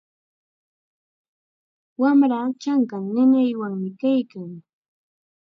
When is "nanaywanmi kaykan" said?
3.13-4.51